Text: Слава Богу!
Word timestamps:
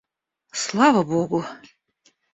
Слава 0.61 1.03
Богу! 1.03 1.45